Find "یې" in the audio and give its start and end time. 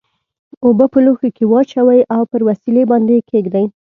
3.17-3.25